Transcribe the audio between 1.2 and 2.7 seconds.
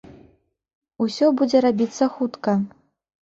будзе рабіцца хутка.